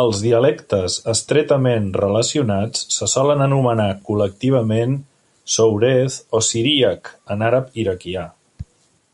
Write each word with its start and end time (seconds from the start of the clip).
Els 0.00 0.18
dialectes 0.24 0.96
estretament 1.12 1.86
relacionats 2.02 2.84
se 2.96 3.08
solen 3.14 3.46
anomenar 3.46 3.88
col·lectivament 4.10 4.98
"Soureth", 5.56 6.18
o 6.40 6.42
"siríac" 6.52 7.14
en 7.36 7.46
àrab 7.52 7.82
iraquià. 7.86 8.26